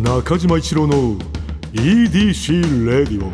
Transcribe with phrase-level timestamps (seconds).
[0.00, 1.16] 中島一郎の
[1.72, 3.30] EDC レディオ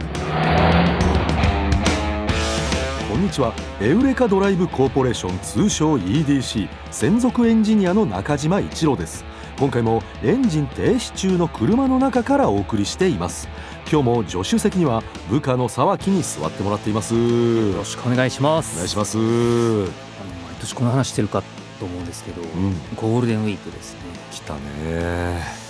[3.10, 3.52] こんにちは。
[3.80, 9.24] エウレカドライブコーポレーション通称 EDC 専属エンジニアの中島一郎です。
[9.58, 13.48] 今回もエンジン停止中の車の中からお送りしています。
[13.90, 17.14] 今日も助手席には部下の沢木に座ってもらっています。
[17.14, 18.76] よよろしくお願いします。
[18.76, 19.18] お願いします。
[19.18, 21.42] あの毎年この話してるか
[21.80, 22.72] と思うんですけど、うん。
[22.94, 24.00] ゴールデンウィークですね。
[24.30, 25.61] 来たね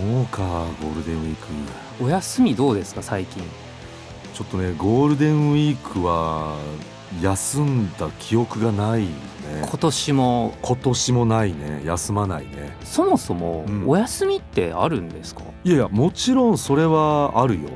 [0.00, 0.42] もうか
[0.82, 2.04] ゴールデンウィーク。
[2.04, 3.42] お休みどうですか最近？
[4.34, 6.56] ちょっとねゴールデンウィークは
[7.22, 9.08] 休んだ記憶がないね。
[9.62, 10.54] 今年も？
[10.60, 11.82] 今年もないね。
[11.84, 12.76] 休まないね。
[12.84, 13.88] そもそもうん。
[13.88, 17.70] お休みってあるんですか、いやいやもちろんそれはあるよ。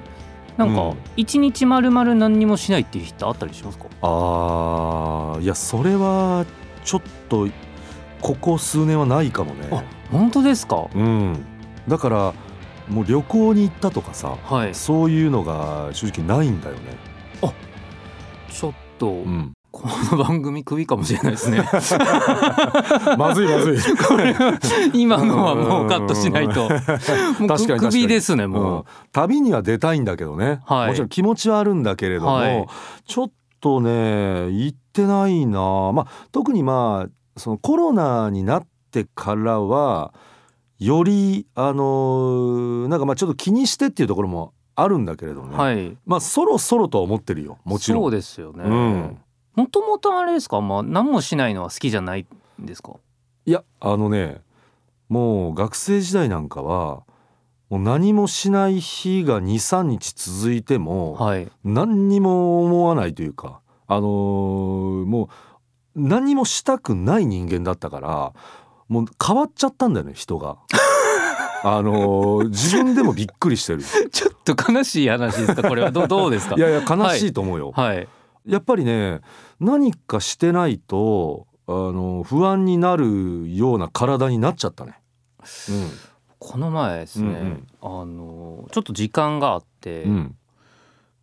[0.59, 0.97] なんかうん。
[1.16, 3.87] 一日まるまる何にもしないっていう日ってあったりしますか？
[4.02, 6.45] あーいやそれは
[6.85, 7.49] ちょっと
[8.21, 9.69] ここ数年はないかもね。
[9.71, 10.88] あ本当ですか？
[10.95, 11.47] うん
[11.91, 12.35] だから
[12.89, 14.75] もう旅行に行ったとかさはい。
[14.75, 17.10] そういうのが正直ないんだよね。
[18.51, 19.52] ちょっと、うん。
[19.73, 21.59] この番組首かもしれないですね。
[23.16, 23.79] まずいまずい。
[24.05, 24.35] これ
[24.93, 26.63] 今のはもうカットしないと。
[26.63, 27.79] もう確かに確かに。
[27.80, 28.51] 首ですねうん。
[28.51, 30.88] も旅には出たいんだけどね、はい。
[30.88, 32.66] もちろん気持ちはあるんだけれども、はい。
[33.07, 33.30] ちょっ
[33.61, 35.61] とね行ってないな。
[35.93, 40.13] まあ特にまあそのコロナになってからは
[40.81, 45.97] よりあのなんかまあちょっと気にしてっていうところもあるんだけれどね、うはい。
[46.07, 48.03] まあそろそろとは思ってるよもちろん。
[48.05, 49.19] そうですよね、うん。
[49.55, 52.27] もともとあれですか、まあ、何もしないのは好きじゃない
[52.61, 52.95] んですか？
[53.45, 54.41] いやあのね
[55.09, 57.03] もう学生時代なんかは
[57.69, 61.49] もう何もしない日が23日続いても、はい。
[61.63, 65.28] 何にも思わないというかあのーもう
[65.97, 68.33] 何にもしたくない人間だったから
[68.91, 70.59] もう変わっちゃったんだよね人が。
[71.65, 73.83] あのー自分でもびっくりしてる。
[74.10, 75.69] ちょっと悲しい話ですか？
[75.69, 76.56] これはどうどうですか？
[76.56, 77.72] いやいや悲しいと思うよ。
[77.75, 78.06] はい
[78.47, 79.21] やっぱりね
[79.61, 85.01] 何かしてないとあの不安になるような体になっちゃったね。
[86.39, 90.11] この前ですね、うんうんあのちょっと時間があって、うん。
[90.12, 90.37] うん。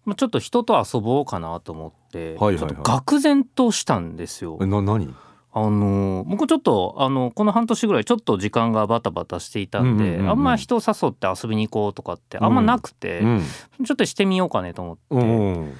[0.05, 4.65] まあ、ちょっと人と遊ぼうかなと思って、はいはいはいちょっと愕然としたんですよえ。
[4.67, 5.13] な何？
[5.59, 13.43] あの僕ちょっとあのこの半年ぐらいちょっと時間がバタバタしていたんで、うんうんうんうんあんま人を誘って遊びに行こうとかってあんまなくて、うん。
[13.85, 15.73] ちょっとしてみようかねと思って、うん。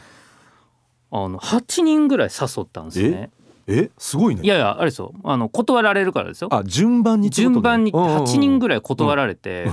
[1.12, 3.30] あの8人ぐらい誘ったんですね。
[3.68, 3.92] え？
[3.98, 4.42] すごいね。
[4.44, 6.50] いやいやあれですよあの断られるからですよ。
[6.52, 8.82] あ順番にね順番に8人ぐらい。
[8.82, 9.68] 断られて、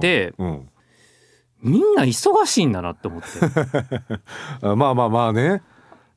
[0.00, 0.68] でうん。
[1.62, 3.28] みんな忙しいんだなって思って
[4.62, 5.62] あ まあまあまあね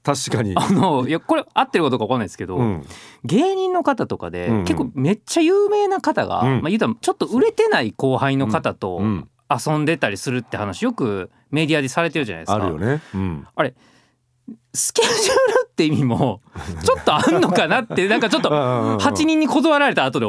[0.03, 0.53] 確かに。
[0.56, 2.86] あのいやこれ合ってることか分かんないですけど、うん、
[3.24, 12.56] 芸人の方とかで、うんうん結構めっちゃ有名な方が、うんまあ、言うたらちょっと売れてない後輩の方とうん、遊んでたりするって話よくメディアでされてるじゃないですか。
[12.56, 13.02] あるよね。
[13.14, 13.47] うん、
[14.74, 16.41] スケジュールって意味も
[16.84, 20.25] ちょっとあんのかなってなんかちょっと8 8人に断られた後で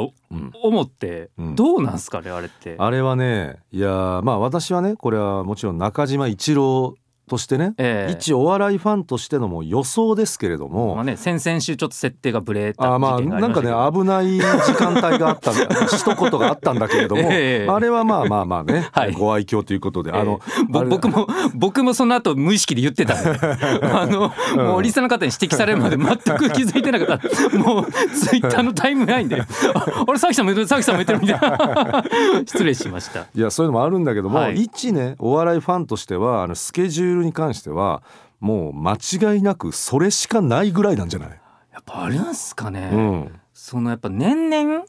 [0.61, 2.75] 思って、うんどうなんすかねあれって。
[2.77, 6.95] あれはねいやまあ私はねこれはもちろん中島一郎
[7.27, 8.11] としてね、ええ。
[8.13, 17.69] 一お笑いファンとしてのもう予想ですけれども、まあね、先々週ちょっと設定がブレたあまあなんかね危ない時間帯があったんだ一言があったんだけれども、 ええ。
[17.69, 19.13] あれはまあまあまあね、 はい。
[19.13, 23.39] ご愛嬌ということで、あのぼあれ僕も僕もその後無意識で言ってたんで。
[23.85, 27.57] あの、もうリスナーの方に指摘されるまで全く気づいてなかった。
[27.57, 32.03] もうツイッターのタイムラインで「ああれ佐々木さんも言ってる佐々木さんも言ってる」みたいな。
[32.45, 33.21] 失礼しました。
[33.33, 34.55] いやそういうのもあるんだけども、はい。
[34.55, 38.03] 一ねお笑いファンとしてはあのスケジュールに関しては
[38.39, 41.29] もう間違いなくそれしかないぐらいなんじゃない、
[41.73, 43.39] やっぱあれなんすかね、うん。
[43.53, 44.85] そのやっぱ年々、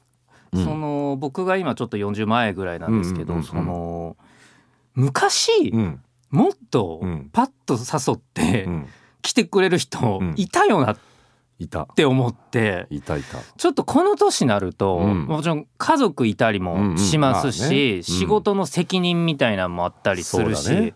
[0.53, 0.65] うん。
[0.65, 4.17] その僕が今ちょっと40前ぐらいなんですけど、その
[4.95, 6.03] 昔、うん。
[6.31, 7.31] もっとうん。
[7.33, 8.89] パッと誘ってうん、
[9.23, 10.35] 来てくれる人うん。
[10.37, 10.97] いたよなっ
[11.59, 11.87] いた。
[11.95, 12.87] て思って。
[12.91, 13.39] いたいた。
[13.57, 15.27] ちょっとこの年になると、うん。
[15.27, 17.73] もちろん家族いたりもしますし、うんうん。
[17.73, 17.95] まあね。
[17.97, 18.03] うん。
[18.03, 20.95] 仕事の責任みたいなのもあったりするし、そうだね。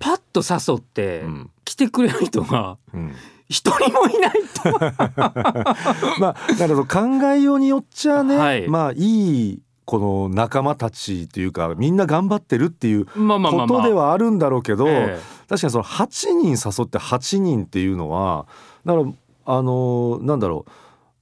[0.00, 1.50] パッと誘ってうん。
[1.64, 3.14] 来てくれる人がうん。
[3.48, 4.32] 一人もいない
[4.62, 4.78] と、
[6.20, 8.68] まあだから考えようによっちゃね、はい。
[8.68, 13.78] まあいいこの仲間たちっていうかみんな頑張ってるっていうまあまあまあまあ。
[13.78, 15.18] ことではあるんだろうけど、え
[15.48, 18.46] 確かにその8人誘って8人っていうのは
[18.84, 19.06] だから
[19.50, 20.70] あのなんだろう。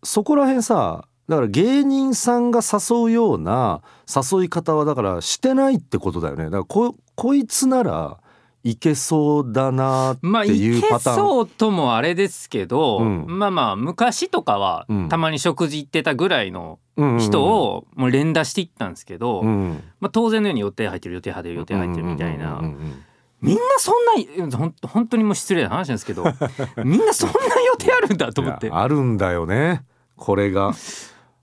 [0.06, 6.44] そこら辺さだから芸人さんが誘うような誘い方はだからしてないってことだよね。
[6.44, 8.18] だからここいつなら
[8.62, 13.24] いけそうだなってまあいうパターン、そうともあれですけど、うん。
[13.28, 15.08] まあまあ昔とかはうん。
[15.08, 19.82] たまに食事行ってたぐらいのうんうんうん人をもう連打していったんですけど、うん。
[20.00, 23.02] まあ、当然のように予定入ってる予定入ってる予定入ってるみたいな、うんうんうんうん
[23.40, 26.24] みんなそんなほん本当にもう失礼な話なんですけど
[26.84, 28.70] みんなそんな予定あるんだと思って。
[28.70, 29.84] あるんだよね。
[30.16, 30.72] これが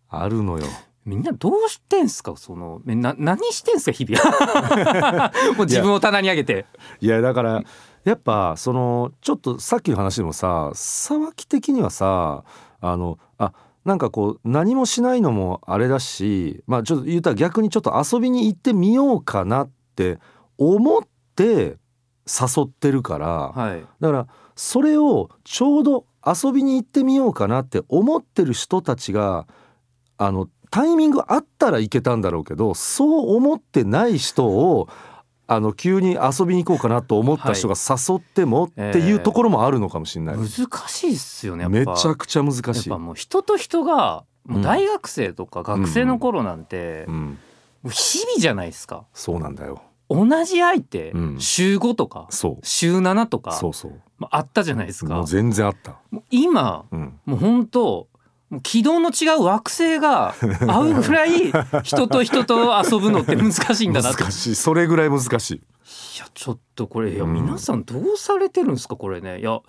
[0.09, 0.65] あるのよ。
[1.05, 2.33] みんなどうしてんすか？
[2.37, 4.23] そのえな何してんすか日々？
[5.55, 6.65] もう自分を棚に上げて。
[7.01, 7.61] いやだから
[8.03, 12.43] やっぱそのちょっとさっきの話でもさ沢木的にはさ
[12.81, 13.53] あのあ
[13.85, 20.19] なんかこう何もしないのもあれだしまあちょっと言ったら逆にちょっと遊びに行ってみようかなって
[20.57, 21.01] 思っ
[21.35, 21.77] て
[22.27, 23.85] 誘ってるから、はい。
[23.99, 29.47] だからそれをちょうど遊びに行ってみようかなって思ってる人たちが
[30.17, 34.87] あのタイミングあったらいけたんだろうけどそう思ってない人を
[35.45, 40.47] あの急に遊びに行こうかなと思った人が誘ってもっていうところもあるのかもしれない、難
[40.87, 42.89] しいっすよねめちゃくちゃ難しい。
[42.89, 42.97] やっぱ。
[42.97, 47.15] もう人と人がもう大学生とか学生の頃なんて、うん、
[47.83, 49.05] もう日々じゃないですか。
[49.13, 49.81] そうなんだよ
[50.13, 51.39] 同じ相手、うん。
[51.39, 52.65] 週5とかそう。
[52.65, 54.01] 週7とかそうそう。
[54.19, 55.15] まああったじゃないですか。
[55.15, 55.95] もう全然あった、
[56.29, 58.07] 今うん、もう本当
[58.61, 60.35] 軌道の違う惑星が
[60.67, 61.51] 合うぐらい
[61.83, 64.55] 人と人と遊ぶのって難しいんだなと難しい。
[64.55, 65.55] それぐらい難しい。
[65.55, 65.59] い
[66.19, 67.33] やちょっとこれいやうん。
[67.33, 69.39] 皆さんどうされてるんですかこれね。
[69.39, 69.59] いや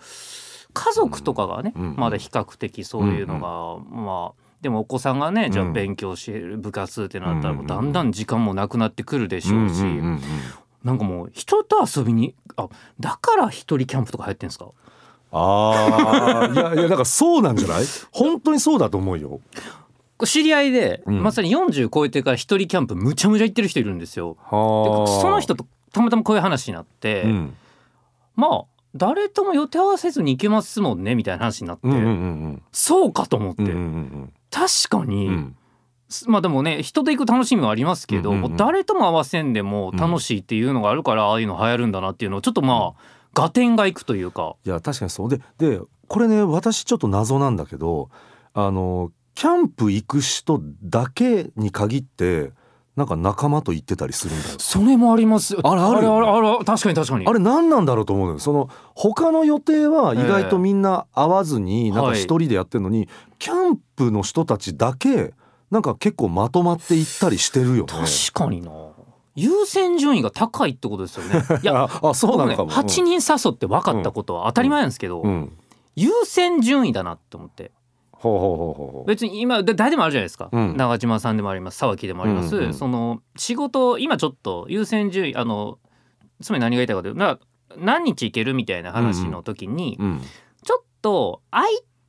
[0.75, 1.97] 家族とかがね、うん。
[1.97, 9.83] まだ比較的そういうのが、まあでもお子さんがねじゃあうん勉強してる部活ってなったらうんもうだんだん時間もなくなってくるでしょうし、
[10.83, 12.69] なんかもう人と遊びにあ
[12.99, 14.69] だから一人キャンプとか入ってんですか？
[15.33, 17.85] ああいやいやだからそうなんじゃない？
[18.11, 19.41] 本当にそうだと思うよ。
[20.25, 21.23] 知り合いで、うん。
[21.23, 24.39] まさに40超えてから一人キャンプむちゃむちゃ行ってる人いるんですよ。
[24.51, 25.21] ではあ。
[25.21, 27.57] その人とたまたまこういう話になって、うん。
[28.35, 28.65] まあ
[28.97, 31.89] 誰とも予定合わせずに行けますもんねみたいな話になって、
[32.71, 35.57] そうかと思って、うんうんうん確かに、うん。
[36.29, 42.95] まあでもね人と行く楽しみはありますけど、うんうん誰とも合わせんでも楽しいっていうのがあるから、ああいうの流行るんだなっていうのをちょっとま
[43.35, 44.55] あ合点がいくというか。
[44.65, 45.29] いや確かにそう。
[45.29, 48.11] ででこれね私ちょっと謎なんだけど
[48.53, 52.53] あのキャンプ行く人だけに限って
[52.97, 54.55] なんか仲間と行ってたりするんだよ。
[54.59, 55.99] それもありますあれある。
[55.99, 57.27] あれあれあれ確かに確かに。
[57.27, 58.39] あれ何なんだろうと思うのよ。
[58.39, 63.09] その他の予定は意外とみんな会わずになんかはい一人でやってるのに、
[63.39, 65.35] キャンプの人たちだけ
[65.71, 67.87] なんか結構まとまって行ったりしてるよね。
[67.87, 68.71] 確かにな。
[69.35, 71.43] 優先順位が高いってことですよね。
[71.63, 72.71] いや ああそうなのかも。
[72.71, 75.53] 僕ね、8人誘って分かったことは当たり前なんですけど、うん、うん。
[75.97, 77.73] 優先順位だなって思って
[78.25, 79.07] ほうほうほうほうほう。
[79.07, 80.77] 別に今だ誰でもあるじゃないですか、うん。
[80.77, 81.79] 長島さんでもあります。
[81.79, 85.79] 沢木でもあります、うんうんその仕事今ちょっと優先順位あの
[86.41, 87.41] つまり何が言いたいかというと
[87.77, 90.21] 何日行けるみたいな話の時に、うん。
[90.63, 91.43] ちょっと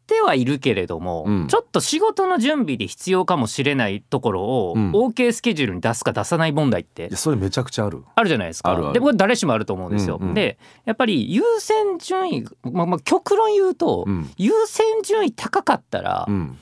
[0.08, 8.04] 相手はいるけれども、うんちょっと仕事の準備で必要かもしれないところを、うん OK スケジュールに出すか出さない問題っていやそれめちゃくちゃある。
[8.16, 8.94] あるじゃないですか。
[8.94, 10.18] でこれ誰しもあると思うんですよ。
[10.22, 16.58] うんうんでやっぱり優先順位、まあ、まあ極論言うと、うん優先順位高かったらうん、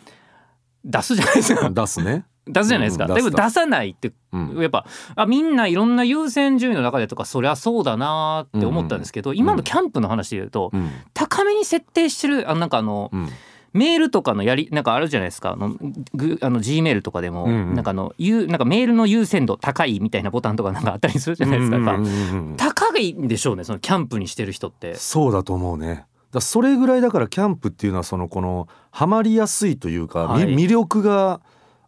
[0.85, 1.69] 出すじゃないですか。
[1.69, 2.25] 出すね。
[2.47, 3.05] 出すじゃないですか。
[3.05, 4.57] うん出さないってうん。
[4.59, 4.85] やっぱ
[5.15, 10.89] あみんないろんな優先順位の中でとかそりゃそうだなって思ったんですけど、今のキャンプの話で言うと、うん。
[11.13, 13.29] 高めに設定してるあなんかあの、うん。
[13.73, 15.53] メールとかのやりなんかあるじゃないですか。
[15.53, 15.75] あの
[16.13, 17.75] グあの G メールとかでも、うんうん。
[17.75, 21.77] なんかあのゆなんかメールの優先度高いみたいなボタンとかなんかあったりするじゃないですか。
[21.77, 22.57] うんうんうんうん。
[22.57, 24.95] 高いんでしょうねそのキャンプにしてる人って。
[24.95, 26.05] そうだと思うね。
[26.31, 30.55] だそれぐらいだからキャンプっていうのはそのこのハマりやすいというか、みはい。
[30.55, 31.41] 魅力が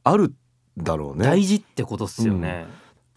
[0.04, 0.34] ある
[0.77, 1.25] だろうね。
[1.25, 2.65] 大事ってことっすよね。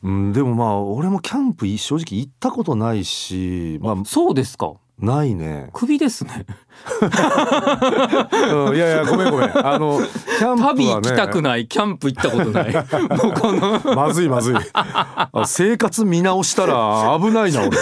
[0.03, 4.75] うん、でもまあ俺もキャンプ正直行ったことないしまあそうですか。
[5.01, 6.45] ないね、首ですね。
[8.53, 9.67] うん、いやいやごめんごめん。
[9.67, 10.01] あの
[10.39, 10.87] キャンプはね。
[10.87, 12.73] 旅行きたくない、キャンプ行ったことない。
[12.75, 13.95] もうこの。
[13.95, 14.57] まずいまずい。
[14.73, 17.79] あ生活見直したら危ないな俺。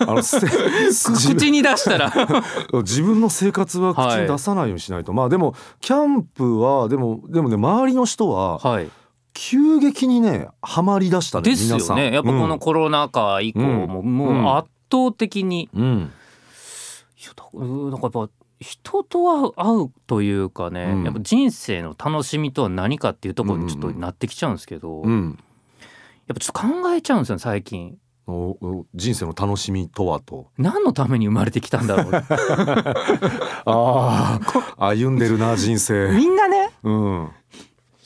[0.00, 2.12] あの 口に出したら。
[2.72, 8.88] 自分の生活は口に出さないようにしないと、まあでもキャンプはでもでもね周りの人ははい。
[9.42, 12.12] 急激にねハマりだしたねですよね。
[12.12, 15.70] やっぱこのコロナ禍以降も、もう圧倒的に。
[15.72, 16.12] うん、
[17.54, 18.28] なんかやっぱ
[18.60, 21.04] 人と会うというかね、うん。
[21.04, 25.38] やっぱ人生の楽しみとは何かっていうところにちょっとなってきちゃうんですけど、やっうん
[26.28, 27.96] ぱちょっと考えちゃうんですよね最近。
[28.94, 30.48] 人生の楽しみとはと。
[30.58, 32.12] 何のために生まれてきたんだろう。
[33.64, 34.38] あ
[34.76, 36.12] あ歩んでるな人生。
[36.12, 36.70] みんなね。
[36.82, 37.28] うん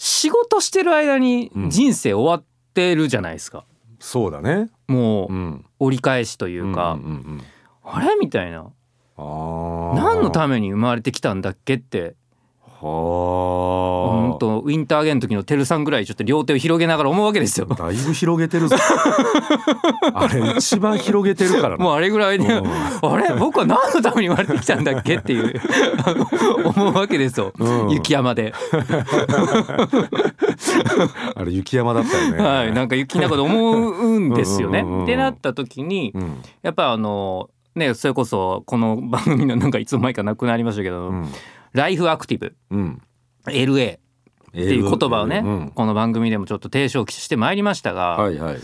[0.06, 1.70] 仕事してる間にうん。
[1.70, 2.44] 人生終わっ
[2.75, 3.64] てるじゃないですか。
[3.99, 4.68] そうだね。
[4.87, 5.64] もううん。
[5.78, 7.42] 折り返しというか、うんうんうん
[7.87, 8.16] あれ？
[8.20, 8.66] みたいな。
[9.16, 9.94] あー。
[9.94, 12.11] 何のために生まれてきたんだっけっては
[12.84, 17.66] 本当ウィンターゲーの時のてるさんぐらいちょっと両手を広げながら思うわけですよ。
[17.70, 18.76] あだいぶ広げてるぞ。
[20.12, 21.84] あれ一番広げてるからな。
[21.84, 22.66] もうあれぐらいで、うん。
[23.10, 25.58] あれ僕は何のために生まれてきたんだっけっていう
[26.76, 27.90] 思うわけですよ、うん。
[27.90, 28.52] 雪山で、
[31.36, 32.42] あれ雪山だったよね。
[32.42, 34.84] はい、なんか雪の中で思うんですよね。
[35.04, 36.42] ってなった時にうん。
[36.62, 41.28] やっぱあのねそれこそこの番組のなんかいつの間にかなくなりましたけど、うん
[41.74, 42.56] ライフアクティブ。
[42.70, 43.02] うん。
[43.46, 44.00] LA っ
[44.52, 45.70] ていう言葉をね、うん。
[45.74, 48.58] この番組でもちょっと提唱してまいりましたが、はいはい。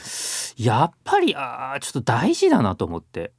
[0.57, 3.33] やっぱりあーちょっと大事だなと思って。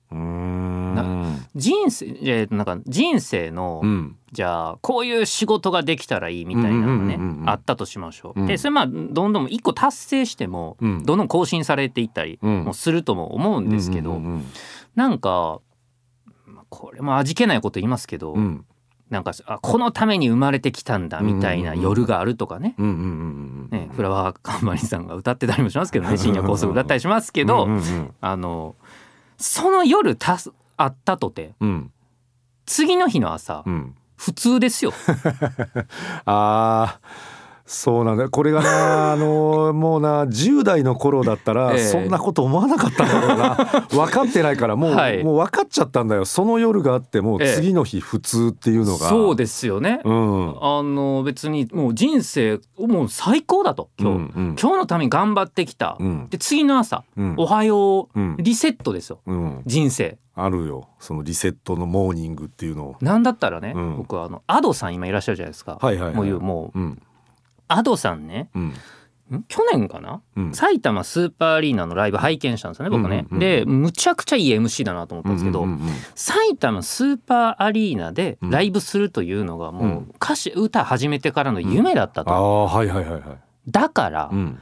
[1.55, 4.17] 人生えーなんか人生の、うん。
[4.33, 8.41] じゃあこういう仕事ができたらいいみたいなのがねうんあったとしましょう。
[8.41, 8.47] うん。
[8.47, 11.03] でそれまあどんどん一個達成してもうん。
[11.05, 12.63] どんどん更新されていったりうん。
[12.65, 14.45] もするとも思うんですけど、うんうん
[14.95, 15.61] なんか
[16.45, 18.65] まあこれも味気ないこと言いますけど、うんうん
[19.11, 22.75] なんかあこのために生まれてきたんだみたいな夜があるとかね。
[22.77, 27.67] フラワーカンパニーさんが歌ってたりもしますけどね深夜高速歌ったりしますけど、
[28.21, 28.75] あの
[29.37, 31.91] その夜たすあったとてうん。
[32.65, 33.95] 次の日の朝、うん。
[34.15, 34.93] 普通ですよ。
[36.25, 37.30] あー
[37.71, 38.23] そうなんだ。
[38.23, 41.79] よこれがな あのもうな10代の頃だったらええ。
[41.79, 43.55] そんなこと思わなかったんだろうな。
[43.89, 45.23] 分かってないからもう,、はい。
[45.23, 46.25] もう分かっちゃったんだよ。
[46.25, 47.53] その夜があってもうええ。
[47.55, 50.01] 次の日普通っていうのが、そうですよね。
[50.03, 50.55] うん。
[50.61, 54.55] あの別にもう人生もう最高だと今日、うんうん。
[54.61, 56.27] 今日のために頑張ってきた、うん。
[56.29, 57.35] で次の朝、うん。
[57.37, 58.35] おはよう、うん。
[58.37, 59.19] リセットですよ。
[59.25, 59.61] うん。
[59.65, 60.17] 人生。
[60.35, 60.87] あるよ。
[60.99, 62.83] そのリセットのモーニングっていうの。
[62.83, 63.97] をなんだったらね、うん。
[63.97, 67.01] 僕はあのアドさん今いらっしゃるじゃないですか、はいはいはいもうもううん
[67.71, 68.49] アドさんね。
[68.55, 68.63] うん。
[68.63, 68.73] ん？
[69.47, 70.53] 去年かな、うん。
[70.53, 73.65] 埼玉スーパーアリーナのライブ拝見したんですよね僕ね、うんうんうん。
[73.65, 83.21] でむちゃくちゃいい MC だなと思ったんですけど、うんうんうん埼玉スーパーアリーナでライブするというのがもう歌詞歌始めてからの夢だったと、ああはいはいはいはい。
[83.69, 84.59] だから、うん。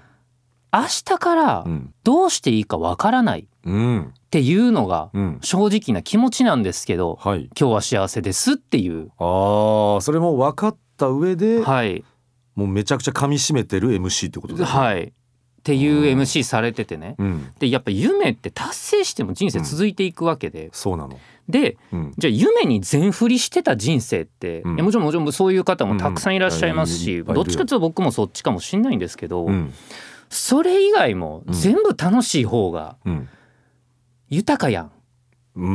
[0.72, 1.94] 明日からうん。
[2.04, 4.14] どうしていいかわからないっうん。
[4.30, 5.40] ていうのがうん。
[5.42, 7.50] 正直な気持ちなんですけどはい。
[7.60, 9.10] 今日は幸せですっていう。
[9.18, 12.04] ああそれも分かった上で、はい
[12.60, 14.72] もうめちゃくちゃ噛み締めてる MC ってことだよね。
[14.72, 15.04] はい。
[15.04, 17.16] っていう MC されててね。
[17.18, 17.54] うん。
[17.58, 21.18] でやっぱ夢って達成しても人生続いていくわけで、そうなの。
[21.48, 22.14] でうん。
[22.18, 24.76] じゃあ夢に全振りしてた人生って、うん。
[24.76, 29.74] もちろんもちろんそういう方もたくさんいらっしゃいますし、どっちかというと僕もそっちかもしんないんですけど、うん。
[30.30, 33.30] それ以外も全部楽しい方がうん。
[34.28, 34.92] 豊かやん。
[35.56, 35.66] うー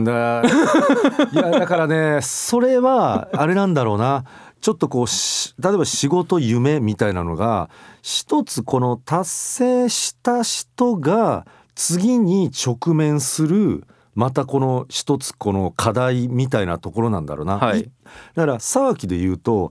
[0.00, 0.42] んだ
[1.32, 4.24] いやだからねそれはあれなんだろうな
[4.66, 7.70] ちょっとこうし例えば仕事夢みたいなのが
[8.02, 11.46] 一つこの達成した人が
[11.76, 13.84] 次に直面する
[14.16, 17.58] またこの一つこの課題みたいなところなんだろうな。
[17.58, 17.90] はいい
[18.34, 19.70] だから沢木で言うと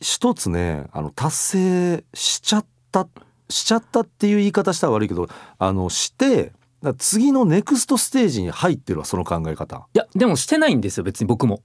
[0.00, 3.08] 一つねあの達成しちゃった
[3.48, 6.52] しちゃったっていう言い方したら悪いけどあのして
[6.98, 11.64] 次のネクストステージに入ってるわその考え方いやでもしてないんですよ別に僕も。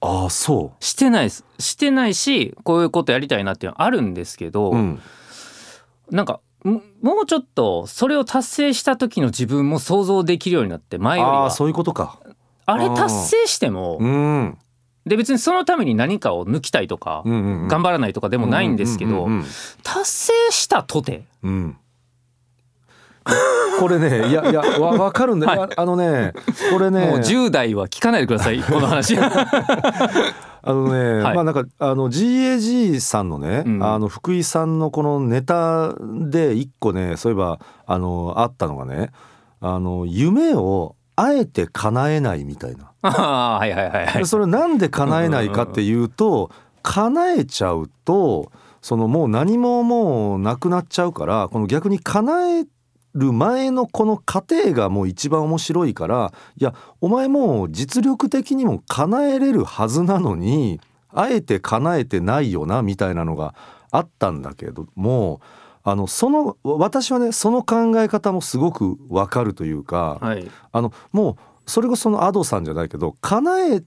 [0.00, 1.44] ああそしてないです。
[1.58, 5.00] してないしこういうことやりたいなっていうのはあるんですけど、ううん。
[6.10, 11.50] なんかももうちょっとそれを達成した時の自分も想像できるようになって前よりは。
[11.50, 12.18] そういうことか。
[12.66, 14.58] あれ達成してもうん。
[15.06, 17.68] で別にそのために何かを抜きたいとか、うんうんうん。
[17.68, 19.44] 頑張らないとかでもないんですけど、うんうん
[19.82, 21.76] 達成したとてうんうん
[23.78, 26.32] これねいやいやわ分かるんだよ、はああのね
[26.70, 27.06] これね。
[27.06, 29.16] もう10代は聞かないでくださいこの話。
[30.62, 31.34] あのね、はい。
[31.34, 33.82] まあなんかあの GAG さんのね、うん。
[33.82, 35.94] あの福井さんのこのネタ
[36.28, 39.10] で一個ねそういえばあのあったのがね
[39.60, 42.92] あの夢をあえて叶えないみたいな。
[43.08, 44.18] はいはいはいはい。
[44.18, 46.50] でそれなんで叶えないかっていうと
[46.82, 52.66] 叶えちゃうとそのもう何ももうなくなっちゃうからこの逆に叶え
[53.14, 60.80] る前のこの過程がもう一番面白いからいやお前もう実力的にも叶えれるはずなのに
[61.12, 63.54] あえて叶えてないよなみたいなのが
[63.90, 65.40] あったんだけども
[65.82, 70.48] あのその私はねその考え方もすごくわかるというか、はい。
[70.72, 73.82] あのもうそれこそその Ado さんじゃないけど叶え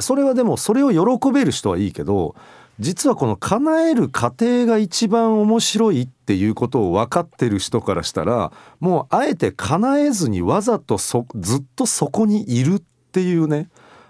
[0.00, 2.36] それはでもそれを喜べる人はいいけど
[2.78, 12.82] 実はこの叶える過程が一番面白いっていうことを分かってる人からしたらもうあえて叶えずにわざとずっとそこにいるっ
[13.12, 13.68] ていうね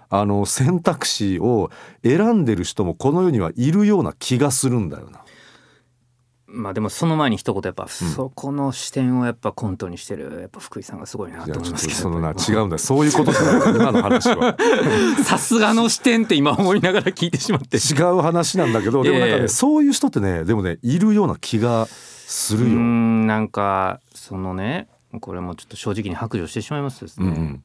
[0.09, 1.71] あの選択肢を
[2.03, 5.23] 選んでる人もこの世にはいるような気がするんだよな。
[6.51, 11.99] まあでもその前に一言やっぱ、そこの視点をやっぱコントにしてるやっぱ福井さんがすごいないと思いますけど。
[11.99, 12.75] そのな違うんだ。
[12.75, 13.75] よそういうことじゃない。
[13.75, 14.57] 今の話は。
[15.23, 17.77] さすがの視点って今思いながら聞いてしまって。
[17.77, 19.47] 違う話なんだけどでもなんかね、ええ。
[19.47, 22.79] そういう人ってねでもねいるような気がするよ。
[22.79, 24.87] んなんかそのね
[25.21, 27.63] これもちょっと正直に白状してしまいますとですね、うんうん。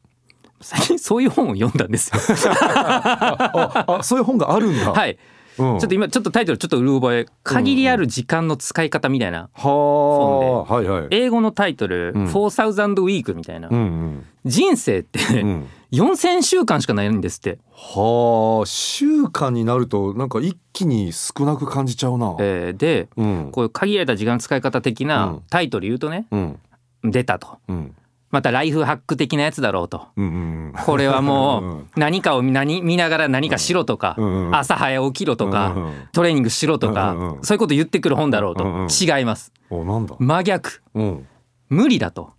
[0.60, 2.20] 最近そういう本を読んだんですよ。
[2.60, 4.92] ああそういう本があるんだ。
[4.92, 5.12] はい。
[5.12, 5.18] うん
[5.56, 7.26] ちょっと今ちょっとタイトルちょっとうる覚え。
[7.42, 10.72] 限りある時間の使い方みたいな、はあ。
[10.74, 11.06] はいはい。
[11.10, 12.24] 英語のタイトル「うん。
[12.26, 13.76] 4000 Week」みたいな、うん。
[13.76, 15.66] うん人生ってうん。
[15.92, 18.66] 4000週間しかないんですって、はあ。
[18.66, 22.36] 週間になるとなんか一気に少なく感じちゃうな。
[22.40, 23.48] えーでうん。
[23.52, 25.42] こういう限られた時間の使い方的うなん。
[25.50, 26.58] タイトル言うとねうん。
[27.04, 27.58] 出たと。
[27.68, 27.94] うん
[28.34, 30.08] またライフハック的なやつだろうと。
[30.16, 30.28] うんう
[30.70, 37.44] んこれはもう何かを何見ながら何かしろとかうんうん朝早起きろとかうんうんトレーニングしろとかうんうんうん。
[37.44, 38.64] そういうこと言ってくる本だろうと。
[38.64, 39.52] うんうん違います。
[39.70, 40.16] おなんだ？
[40.18, 40.82] 真逆。
[40.94, 41.26] うん。
[41.68, 42.32] 無理だと。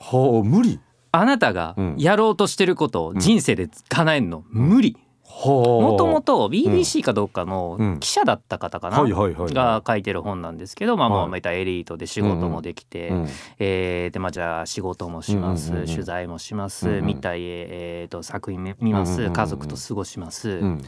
[0.00, 0.80] はあ無理。
[1.12, 1.94] あなたがうん。
[1.98, 4.44] やろうとしてることを人生で叶えるの。
[4.48, 4.96] 無理。
[4.96, 5.11] はあ。
[5.44, 8.00] もともと BBC かどうかのうん。
[8.00, 11.30] 記者だった方かな、が書いてる本なんですけど、まあ、まあはい。
[11.30, 20.84] またエリートで仕事もできて、うんえーでまあじゃあ仕事もします、取材もします、見たい、えー、と作品見見ます、家族と過ごします、うん。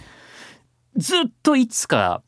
[0.96, 2.22] ずっといつか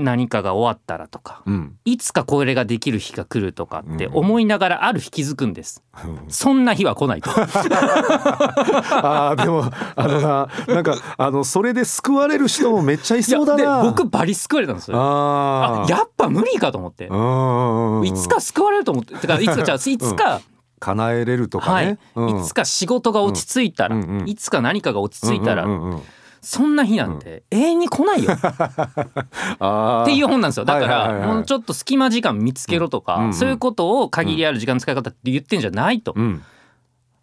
[0.00, 1.76] 何かが終わったらとかうん。
[1.84, 5.82] いつかこれができる日が来るとかって思いながらある日気づくんです、
[6.28, 7.30] そんな日は来ないと。
[8.92, 9.64] あーでも
[9.96, 13.82] あのななんかあのそれで救われる人もめっちゃいそうだな。
[13.82, 14.96] で僕バリ救われたんですよ。
[14.98, 17.08] あやっぱ無理かと思って。
[17.08, 19.14] うんうんうんいつか救われると思って。
[19.14, 20.40] てかいつかじゃあいつか、
[20.80, 21.86] 叶えれるとかはい。
[21.86, 22.40] ね。、うん。
[22.40, 26.02] いつか仕事が落ち着いたら、うんうんいつか何かが落ち着いたら、うんうんうんうん
[26.40, 28.32] そんな日なんて永遠に来ないよ。
[28.32, 30.64] っていう本なんですよ。
[30.64, 36.42] だからもうちょっと隙間時間見つけろとか、うんうんそういうことを限りある時間の使い方って言ってんじゃないと、うん。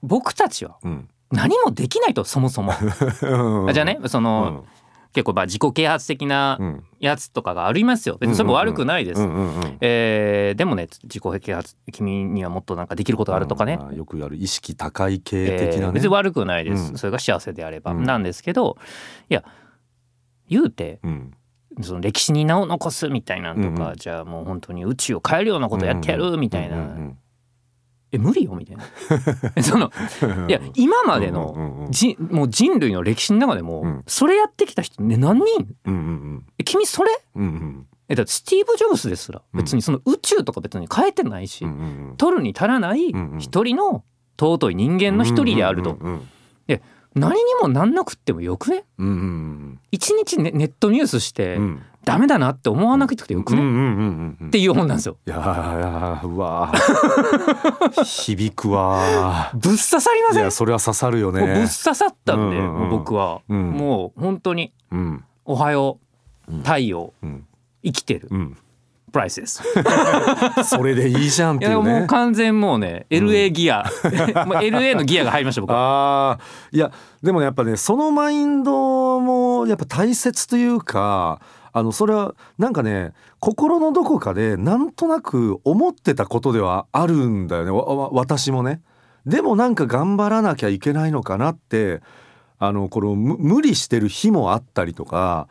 [0.04, 1.10] 僕たちはうん。
[1.32, 2.74] 何もできないとそもそも、
[3.22, 3.74] うん。
[3.74, 4.66] じゃあねその、
[5.18, 6.84] 結構まあ自己啓発的なうん。
[7.00, 8.18] やつとかがありますよ。
[8.20, 15.86] 別にそれも悪くないです、でもね自己啓発君にはもっとなんかできることがあるとかね、よくやる意識高い系的なね。
[15.86, 16.98] えー別に悪くないです、うん。
[16.98, 18.04] それが幸せであれば、うん。
[18.04, 18.78] なんですけど
[19.30, 19.44] いや
[20.50, 21.34] 言うてうん。
[21.82, 27.18] その歴史に名を残すみたいなのとか、うんじゃあもう本当に宇宙を変えるようなことやってやるみたいな、うんうん
[28.12, 28.84] え無理よみたいな。
[29.62, 29.92] その
[30.22, 30.50] うん。
[30.50, 31.92] いや今までうんのうんうん。
[31.92, 34.04] じもう人類の歴史の中でも、うん。
[34.08, 35.68] それやってきた人ね何人？
[35.86, 37.12] うんうんえ君それ？
[37.36, 37.88] うんうん。
[38.10, 39.60] えだってスティーブ・ジョブスですらうん。
[39.60, 41.74] 別にその宇宙とか別に変えてないし、うんう
[42.14, 43.40] ん取るに足らないうんうん。
[43.40, 44.04] 一人の
[44.40, 46.22] 尊い人間の一人であると、うんうん
[47.16, 48.86] 何にもなんなくってもよくね？
[49.00, 55.18] うんうん一日ネネットニュースして、うんうんダメだなって思わなくてよくね、っていう本なんですよ。
[55.28, 55.38] いや
[56.24, 58.04] うわー。
[58.06, 60.44] 響くわぶっ刺さりません？
[60.46, 61.42] やそれは刺さるよね。
[61.42, 62.90] ぶっ刺さったんで、うんうんうん。
[62.92, 63.72] 僕は、うん。
[63.72, 66.00] もう本当にうん「おはよ
[66.48, 66.60] ううん。
[66.64, 67.46] 太陽うん。
[67.84, 68.58] 生きてるうん。
[69.12, 69.64] プライスです」
[70.64, 73.84] それでいいじゃんっいやもうていうね完全もうね LA ギア、
[74.46, 76.32] もう LA のギアが入りました僕は。
[76.32, 76.76] あー。
[76.76, 76.92] いや
[77.22, 81.40] でもねやっぱねそのマインドもやっぱ大切というか
[81.78, 87.72] あのそれはなんかね心のどこかでなんとなく思ってたことではあるんだよね
[88.12, 88.82] 私もね。
[89.26, 92.02] でもなんか頑張らなきゃいけないのかなって
[92.60, 95.48] あのこのむ無理してる日もあったりとか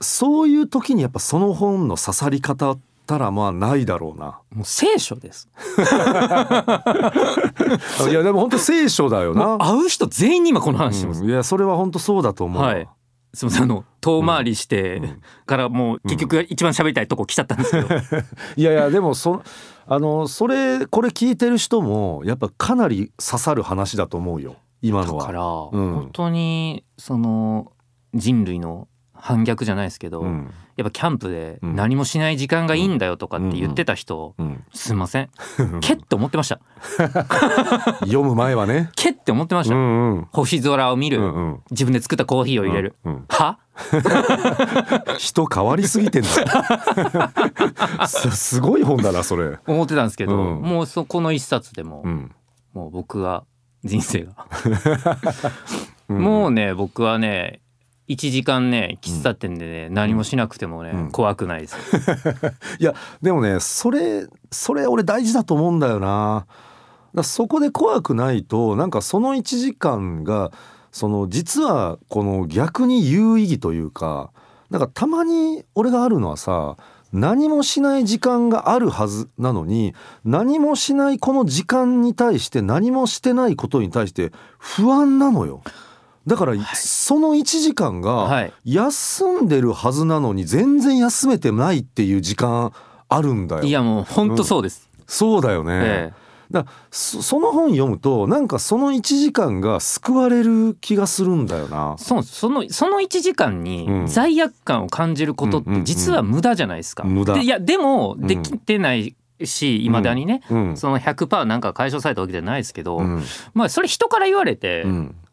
[0.00, 4.40] そういう時にやっぱその本の刺さり方ったらまあないだろうな。
[4.52, 5.48] もう聖書です。
[8.10, 9.58] いやでも本当聖書だよな。
[9.58, 11.22] 会う人全員に今この話してます。
[11.22, 12.68] うんいやそれは本当そうだと思うわ。
[12.68, 12.88] はい
[13.34, 15.20] すみませんあの遠回りして、うん。
[15.46, 17.88] からもう結局一番喋りたいとこ来ちゃったんですけど、
[18.56, 19.42] いやいやでもそ
[19.86, 24.56] あのそれこれ聞いてる人もやっぱかなり刺さる話だと思うよ。
[24.82, 25.20] 今のは。
[25.20, 25.94] だから、うん。
[25.94, 27.72] 本当にその
[28.14, 28.88] 人類の
[29.26, 30.54] 反逆じゃないですけど、うん。
[30.76, 31.74] やっぱキャンプでうん。
[31.74, 35.30] 何もしない時間がいいんだよとかって言ってた人、うん、すいません。
[35.82, 36.60] けって思ってました。
[38.06, 38.90] 読む前はね。
[38.94, 40.28] けって思ってました、うんうん。
[40.30, 41.60] 星空を見る、うんうん。
[41.72, 43.24] 自分で作ったコーヒーを入れる、うんうん。
[43.28, 43.58] は？
[45.18, 48.06] 人変わりすぎてんだ。
[48.06, 49.58] すすごい本だなそれ。
[49.66, 50.62] 思ってたんですけど、うん。
[50.62, 52.32] もうそこの一冊でも、うん。
[52.74, 53.42] もう僕は
[53.82, 54.46] 人生が、
[56.08, 56.18] うん。
[56.20, 57.60] もうね僕はね
[58.08, 61.76] 1時間ね喫茶店でね、何もしなくてもね、うん怖くないです
[62.78, 66.46] いやでもねそれそれ俺大事だと思うんだよな。
[67.14, 70.52] だそこで怖くないとなんかその1時間が
[70.92, 74.30] その実はこの逆に有意義というか
[74.70, 76.76] なんかたまに俺があるのはさ
[77.12, 85.62] 何もしない時間があるはずなのに何もしないこの時間に対して何もしてないことに対して不安なのよ。
[86.26, 88.52] だから、その1時間はがい。
[88.64, 92.72] 休んでるはずなのに全然休めてないっていう時間
[93.08, 93.62] あるんだよ。
[93.62, 95.72] いやもう本当そうです、そうだよね。
[95.72, 96.26] ええ。
[96.48, 101.96] だそその本読むとなんかその1時間が救われる気がするんだよな。
[101.98, 104.06] そうそのその1時間にうん。
[104.06, 107.04] 罪悪感を感じることってうんうんうん実は無駄じゃないですか。
[107.04, 107.34] 無駄。
[107.34, 108.26] でいやでもうん。
[108.26, 110.76] できてないしいまだにね、うん。
[110.76, 113.22] その100%なんか解消されたわけじゃないですけど、うん。
[113.54, 114.84] まあそれ人から言われて、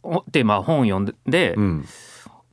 [0.03, 1.85] うんおでまあ本読んで、うん。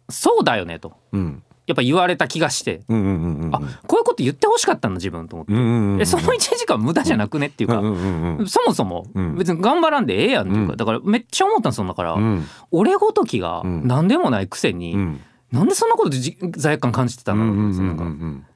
[0.08, 0.92] そうだよねと。
[1.12, 1.42] うん。
[1.66, 8.46] やっぱ言われた気がして、うんうんうんうんあこういうこと言ってほしかったんだ自分と思って、うんうんうんえその1時間無駄じゃなくねっていうか、うんうんうんうん。
[8.48, 9.36] そもそもうん。
[9.36, 10.76] 別に頑張らんでええやんっていうか、うん。
[10.76, 12.44] だからめっちゃ思ったんですよだから、うん。
[12.72, 13.86] 俺ごときがうん。
[13.86, 15.20] 何でもないくせに、うん。
[15.52, 18.20] なんでそんなことでじ罪悪感感じてたうんんだろううん。
[18.20, 18.46] うん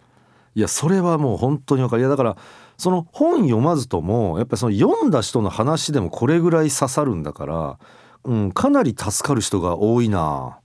[0.56, 2.02] いやそれはもう本当にわかる。
[2.02, 2.36] いやだから
[2.76, 7.78] その本読まずともやっぱりその読んだ人の話でもこれぐらい刺さるんだから、
[8.24, 10.58] うん、かなり助かる人が多いな。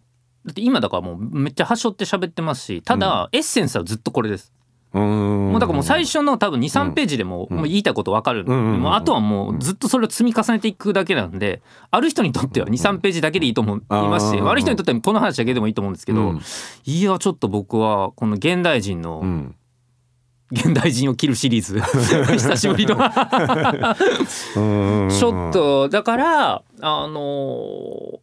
[0.46, 4.54] だって今だからもうめっちゃ端折って喋ってますしただ、エッセンスはずっとこれです、
[4.94, 5.52] うん。
[5.52, 14.50] もうだからもう最初の多分23ページでも,、うんもう言いたいこと分かるもうあとはもうずっとそれを積み重ねていくだけなんである人にとっては23ページだけでいいと思いますしあー。
[14.50, 16.42] ある人にとってはこの話だけでもいいと思うんですけど、うん。
[16.86, 19.56] いやちょっと僕はこの現代人の、うん
[20.52, 21.80] 現代人を切るシリーズ。
[22.34, 22.96] 久しぶりの。
[22.96, 23.02] うん
[25.10, 28.20] ちょっとだからあの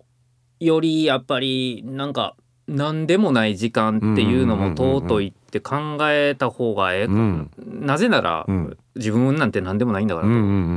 [0.59, 2.35] よりやっぱりなんか
[2.67, 7.51] 何でもない時間っていうのも尊いって考えた方がええ、うん。
[7.65, 8.77] なぜなら、うん。
[8.97, 10.31] 自分なんて何でもないんだからっ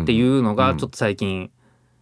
[0.05, 1.49] ていうのがちょっと最近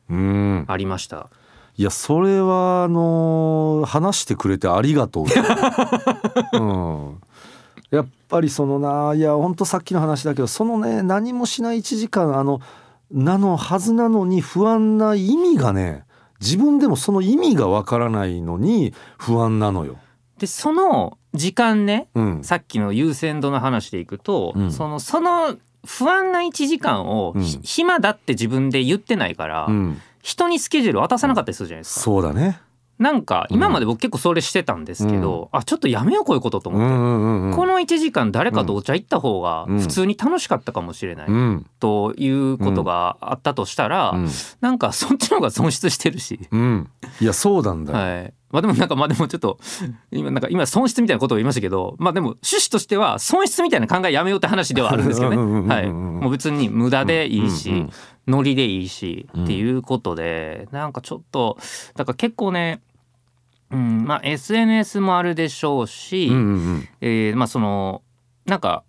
[0.10, 0.66] うん。
[0.68, 1.30] ありました。
[1.78, 5.26] いやそれはあのー話してくれてありがとう、
[6.58, 7.18] うん、
[7.92, 12.60] やっぱりそのないやほんとさっきの話だけどそのね何もしない1時間あの
[13.12, 16.04] なのはずなのに不安な意味がね
[16.40, 19.98] 自分でもその意味がわからないのに不安なのよ。
[20.38, 32.02] でその時間ねうんさっきの優先度の話でいくと、うんそのその不安な1時間を、うんひ暇だって自分で言ってないから、うん、人にスケジュール渡さなかったりするじゃないですか。
[32.02, 32.60] そうだね。
[33.00, 39.80] なんか今まで僕結構それしてたんですけど、あちょっとやめようこういうことと思って、んこの1時間誰かとお茶行った方がうん。
[39.80, 41.66] 普通に楽しかったかもしれない、うん。
[41.80, 44.30] ということがあったとしたら、うん。
[44.62, 46.40] なんかそっちの方が損失してるし。
[46.52, 46.90] うん、
[47.22, 48.00] いやそうなんだよ。
[48.00, 49.60] はい、まあでもなんかまあでもちょっと
[50.12, 55.88] 今なんか今損失みたいなことを言いましたけどまあでも趣旨としては損失みたいな考えやめようって話ではあるんですけどうんうんうんうんねはい。
[55.88, 57.90] もう別に無駄でいいし、うんうん
[58.28, 61.58] ノリでいいし、うんっていうことでなんかちょっと
[61.96, 62.82] だから結構ね
[63.72, 64.06] うん。
[64.06, 66.44] まあ SNS もあるでしょうし、うんうんう
[66.78, 66.90] ん。
[67.02, 68.02] えーまあその
[68.46, 68.84] なんか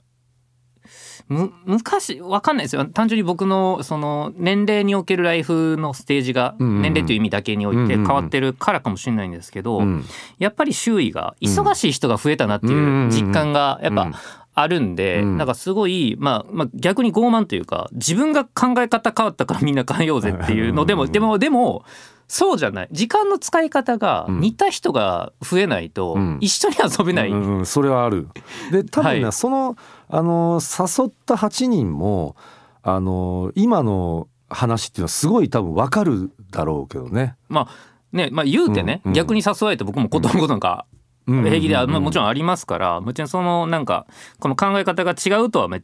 [1.29, 2.87] む昔わかんないですよ。
[2.87, 10.05] 単純に僕のその年齢におけるライフのステージがうんうんうん年齢という意味だけにおいて変わってるからかもしれないんですけど、うん。
[10.39, 14.11] やっぱり周囲が忙しい人が増えたなっていう実感がやっぱ
[14.55, 21.85] あるんで、うんなんかすごい、まあ、まあ逆に傲慢というか自分が考え方変わったからみんな変えようぜっていうのでもでもでも
[22.29, 22.89] そうじゃない。
[22.93, 24.41] 時間の使い方がうん。
[24.41, 26.39] 似た人が増えないとうん。
[26.41, 28.29] 一緒に遊べない、うんうん、それはある。
[28.71, 29.77] で多分ね、はいその
[30.11, 32.35] あの誘った8人も
[32.83, 37.37] あの今の話っていうのはすごい多分わかるだろうけどね。
[37.49, 37.69] まあ
[38.13, 39.15] ねまあ言うてね、うんうん。
[39.15, 40.87] 逆に誘われて僕もことのことなんか
[41.27, 42.27] 平気では、まあ、もちろん。
[42.27, 44.07] んありますからもちろんそのなんか
[44.39, 45.83] この考え方が違うとはめ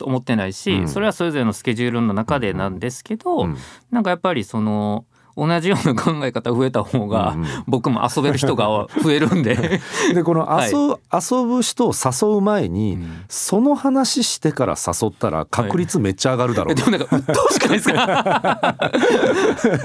[0.00, 0.88] 思ってないし、うん。
[0.88, 3.56] それはそれぞれのスケジュールの中でなんですけど、うん。
[3.90, 9.80] なんかやっぱりその同じような考え方増えた方が、うん僕も遊べる人が 増えるんで。
[10.14, 10.70] でこのはい。
[10.70, 10.76] 遊,、
[11.12, 16.82] 遊ぶ人を誘う前に、その話してから誘ったら確率めっちゃ上がるだろうで。
[16.84, 18.76] もなんか鬱陶しくないですか？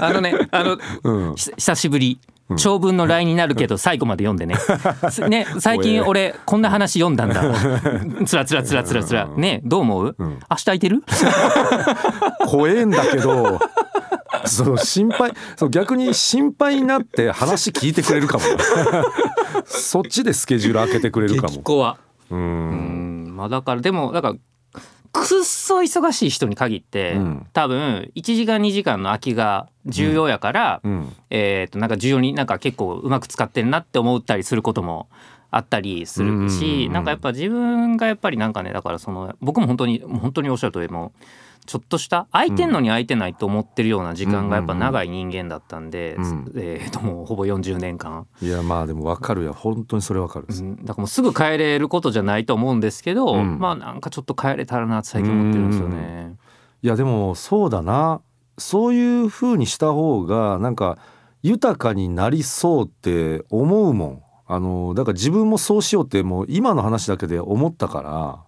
[0.00, 1.34] あのねあのうん。
[1.36, 2.18] ひ久しぶり。
[2.56, 4.56] 長文の LINE になるけど最後まで読んでね。
[5.12, 7.44] すね最近俺こんな話読んだんだ。
[8.26, 9.26] つらつらつらつらつら。
[9.36, 10.14] ねどう思う、ん。
[10.18, 11.04] 明日空いてる？
[12.48, 13.60] 怖えんだけど
[14.46, 18.44] そう心配そう逆に心配になって話聞いてくれるかも。
[19.66, 21.54] そっちでスケジュール開けてくれるかも。
[21.54, 21.98] 激怖
[22.30, 23.24] ううん。
[23.28, 24.34] んまあだからでもだから
[25.12, 27.46] くっそ忙しい人に限って、うん。
[27.52, 31.12] 多分1時間2時間の空きが重要やから、うん。
[31.30, 35.08] えー、となんか重要になんか結構うまく使ってるなって思ったりすることも
[35.50, 41.24] あったりするし、うんなんかやっぱ自分がやっぱりなんかねだからその僕も本当に本当におっしゃる通りもう
[41.66, 46.52] ちょっとした空いてんのに空いてないと思ってるような時間がやっぱ長い人間だったんで、うん。
[46.56, 49.52] えーともうほぼ40年間、いやまあでも分かるよ。
[49.52, 50.76] 本当にそれ分かるです、うん。
[50.76, 53.58] だからもうすぐ帰れることじゃないと思うんですけど、うん。
[53.58, 56.36] まあなんかちょっと帰れたらなって最近思ってるんですよね。
[56.82, 58.20] いやでもそうだな。
[58.58, 60.98] そういう風にした方がなんか
[61.42, 64.22] 豊かになりそうって思うもん。
[64.46, 68.46] あのだから自分もそうしようってもう今の話だけで思ったか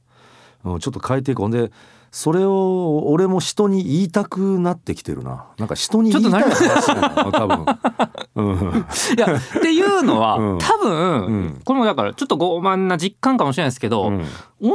[0.64, 1.50] ら、うん、ちょっと変えていこう。
[1.50, 1.70] で
[2.14, 5.46] それを俺も人に言いたくなってきてるな。
[5.56, 7.32] なんか人に言いたい話なの？
[7.32, 7.64] 多分、
[8.34, 8.84] うん、
[9.16, 10.58] いやっていうのは、うん。
[10.58, 11.60] 多分、うん。
[11.64, 14.18] これもだからちょっと傲慢な実感かもしれないですけど、うん。
[14.18, 14.26] 同
[14.68, 14.74] じよ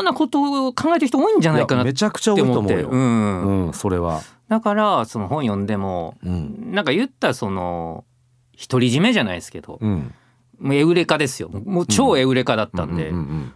[0.00, 3.66] うなことを考えてる人多いんじゃないかなっいやめちゃくちゃ多て思っていと思うよ、うん。
[3.68, 8.04] うん、それは、だからその本読んでもうんなんか言ったらその
[8.68, 10.12] 独り占めじゃないですけど、うん、
[10.58, 11.48] もうエウレカですよ。
[11.48, 13.10] もう超エウレカだったんで、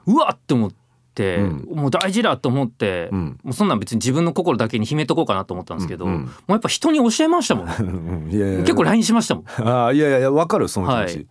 [0.07, 0.77] うわって思って、
[1.27, 1.69] うん。
[1.75, 3.39] もう大事だと思って、うん。
[3.43, 6.21] もうそんなん別に自分の心だけに秘めとこうかなと思ったんですけど、うんうん。
[6.23, 7.69] もうやっぱ人に教えましたもん。
[7.81, 8.59] うんいやいや。
[8.61, 9.45] 結構 LINE しましたもん。
[9.69, 11.27] ああいやいやいや分かるその気持ち、はい。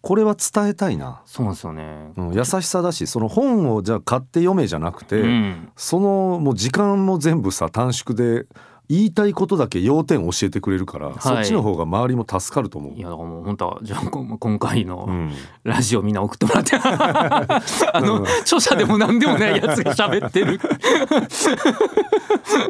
[0.00, 2.12] これは伝えたいな、そうなんですよね。
[2.16, 5.68] うん、優しさだしその本をじゃあ買って読めじゃなくて、うん。
[5.76, 8.46] そのもう時間も全部さ短縮で
[8.92, 12.92] 言いたいことだけ要点教えてくれるから、そっちの方が周りも助かると思う。
[12.94, 13.00] い。
[13.00, 15.32] やだからもう本当はじゃあこ 今回のうん、
[15.64, 16.76] ラジオみんな送ってもらって。
[16.76, 20.60] あの著者でも何でもないやつが喋ってる。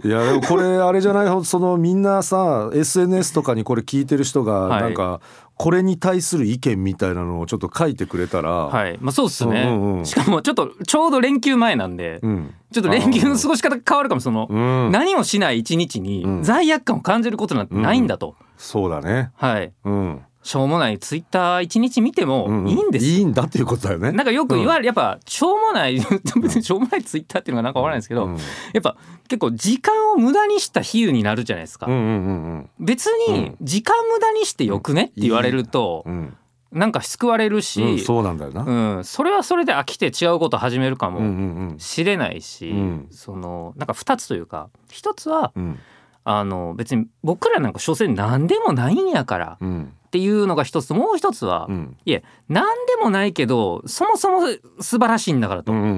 [0.04, 1.44] いやでもこれあれじゃない？
[1.44, 4.82] そのみんなさ SNS とかにこれ聞いてる人がはい。
[4.82, 5.20] なんか
[5.62, 8.98] これに対する意見みたいなのをちょっと書いてくれたら、はい。
[9.00, 10.04] まあそうっすね、うんうんうん。
[10.04, 16.02] しかもちょっとちょうど連休前なんで、うん、ちょっと連休の過ごし方変わるかもその、うん、何もしない一日うん。
[16.02, 19.30] に罪悪感を感じることなんてないんだと、そうだね。
[19.36, 19.72] はい。
[19.84, 22.68] うん、しょうもないツイッター一日見てもうんうん。
[22.68, 24.12] いいんですよ、いいんだっていうことだよね。
[24.12, 26.00] なんかよく言われるやっぱしょうもない
[26.42, 28.36] 別にしょうもないツイッターっていうのがなんかわからないですけど、うん。
[28.36, 28.40] や
[28.78, 28.96] っぱ
[29.28, 32.08] 結構時間を無駄にした比喩になるじゃないですか、うんうんう
[32.56, 36.12] ん別に時間無駄にしてよくねって言われるとうん。
[36.12, 36.36] うん
[36.72, 38.62] なんか救われるうん、し、そうなんだよな。
[38.62, 43.06] うん、それはそれで飽きて違うこと始めるかうんうんもしれないし、うん。
[43.10, 45.78] そのなんか2つというか1つはうん。
[46.24, 50.92] あの別に僕らなんか所詮何でもないんやからうんっていうのが一つ。
[50.92, 51.96] もう一つは、うん。
[52.04, 54.42] いえ何でもないけどそもそも
[54.78, 55.90] 素晴らしいんだからと、うんうんう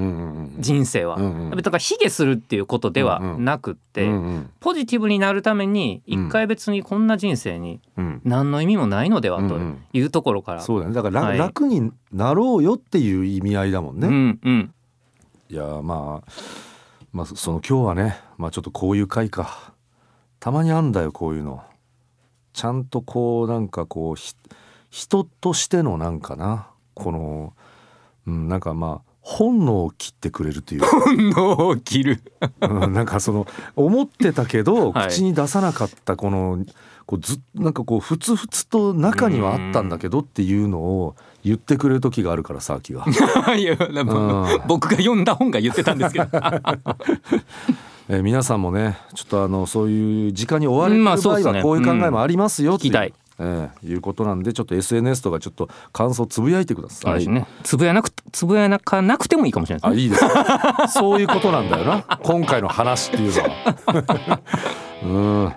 [0.43, 1.17] ん人生は。
[1.17, 8.21] うんうんだから卑下するっていうことではなくって、うんうんポジティブになるために一回別にこんな人生にうん。
[8.23, 9.83] 何の意味もないのではとうんうん。
[9.91, 10.93] いうところから、そうだね。
[10.93, 11.37] だから、らはい。
[11.37, 14.07] 楽になろうよっていう意味合いだもんね。
[14.07, 14.73] うんうん。
[15.49, 16.31] いやまあ
[17.11, 19.73] まあその今日はねまあちょっとこういう回か。
[20.39, 21.63] たまにあんだよこういうの
[22.55, 24.33] ちゃんとこうなんかこうひ
[24.89, 26.69] 人としてのなんかな？
[26.93, 27.53] この、
[28.25, 32.21] うん、なんかまあ本能を切ってくれるという本能を切る。
[32.61, 35.09] うんなんかその思ってたけどはい。
[35.09, 36.63] 口に出さなかったこの
[37.05, 43.03] こうずなんかこうふつふつと中にはあったんだけどっていうのを言ってくれる時があるからさ秋が。
[43.57, 43.75] いや
[44.65, 46.27] 僕が読んだ本が言ってたんですけど
[48.07, 53.13] えー皆さんもねちょっとあのそういう時間に追われてるまあ場合はこういう考えもありますよっていう,、聞きたい。
[53.37, 57.21] えーいうことなんでちょっと SNS とかちょっと感想つぶやいてください。
[57.21, 57.45] 私ね。
[57.63, 59.97] つぶやなくつぶやなかなくてもいいかもしれないね。
[59.97, 60.23] あいいです。
[60.23, 60.31] ね
[60.89, 62.03] そういうことなんだよな。
[62.23, 64.39] 今回の話っていうのは。
[65.03, 65.07] う
[65.47, 65.53] ん。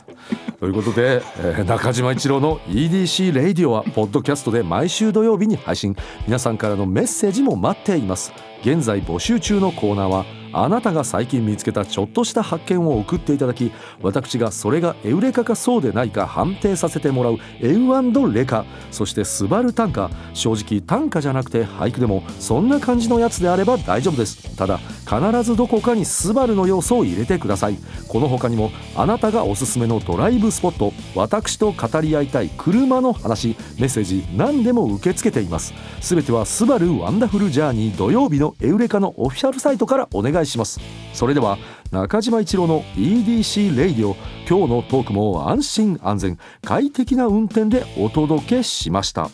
[0.59, 5.95] ということで、えー中島一郎の EDC レイディオはポッドキャストで毎週土曜日に配信。
[6.27, 8.33] 皆さんからのメッセージも待っています。
[8.63, 18.65] 現在募集中のコーナーはあなたが最近見つけたちょっとした発見を送っていただき私がそれがエウレカかそうでないか判定させてもらうエウレカ。
[18.91, 24.57] そしてスバル短歌正直短歌じゃなくて俳句でもそんな感じのやつであれば大丈夫です。
[24.57, 27.79] ただ必ずどこかにスバルの要素を入れてください。
[28.09, 35.75] この他にもあなたがおすすめのドライブスポット私と語り合いたい車の話メッセージ何でも受け付けています。
[36.01, 40.81] すべてはスバルワンダフルジャーニー土曜日のエウレカのオフィシャルサイトからお願い願いします。
[41.13, 41.59] それでは
[41.91, 44.15] 中島一郎の EDC レイディオ
[44.49, 49.31] 今日のトークも安心安全快適な運転でお届けしました。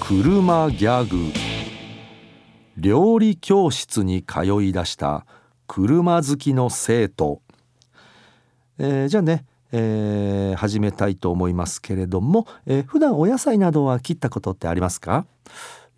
[0.00, 1.32] 車ギャグ。
[2.76, 5.26] 料理教室に通い出した
[5.66, 7.40] 車好きの生徒、
[8.78, 15.26] えーじゃあね、えー始めたいと思いますけれども、えー普段お野菜などは切ったことってありますか？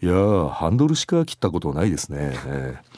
[0.02, 0.14] いや
[0.48, 2.90] ハンドルしか切ったことないですね、えー。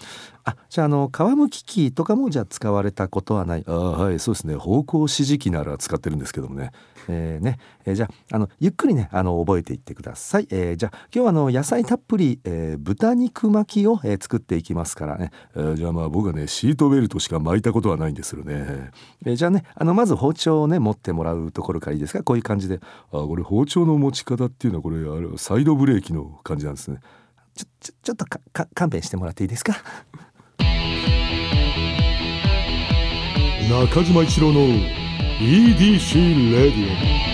[0.45, 3.65] あじゃああの皮むき器とかもじゃあ使われたことはない。
[3.67, 4.57] あはいそうですね。
[4.57, 6.71] 方向指示器なら使ってるんですけどもね。
[7.09, 18.93] えー、ね、えー、じゃああのゆっくりねあの覚えていってください、えー、じゃあ今日はあの野菜たっぷり、えー、豚肉巻きを、えー、作っていきますからね、えー、じゃあまあ僕はねシートベルトしか巻いたことはないんですよね、
[19.27, 22.23] えー、じゃあねあのまず包丁をね持ってもらうところからいいですか？
[22.23, 22.79] こういう感じで。
[23.11, 27.01] あこれ包丁の持ち方っていうのはこれあれサイドブレーキの感じなんですね。
[27.55, 29.75] ちょちょちょっとかか勘弁してもらっていいですか？
[33.73, 34.69] 中島一郎の
[35.41, 37.32] EDC レディオ